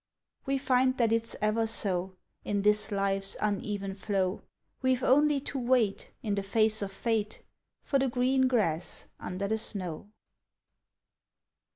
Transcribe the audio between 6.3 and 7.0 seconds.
the face of